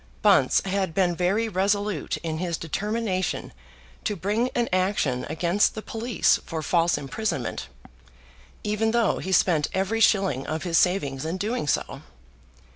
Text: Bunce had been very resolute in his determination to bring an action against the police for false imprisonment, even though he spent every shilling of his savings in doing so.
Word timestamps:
Bunce 0.23 0.61
had 0.61 0.95
been 0.95 1.15
very 1.15 1.47
resolute 1.47 2.17
in 2.23 2.39
his 2.39 2.57
determination 2.57 3.53
to 4.03 4.15
bring 4.15 4.49
an 4.55 4.67
action 4.73 5.27
against 5.29 5.75
the 5.75 5.83
police 5.83 6.39
for 6.43 6.63
false 6.63 6.97
imprisonment, 6.97 7.67
even 8.63 8.89
though 8.89 9.19
he 9.19 9.31
spent 9.31 9.67
every 9.75 9.99
shilling 9.99 10.47
of 10.47 10.63
his 10.63 10.79
savings 10.79 11.23
in 11.23 11.37
doing 11.37 11.67
so. 11.67 12.01